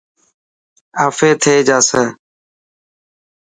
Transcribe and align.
آفي 1.05 1.29
ٿي 1.41 1.55
جاسي. 1.67 2.03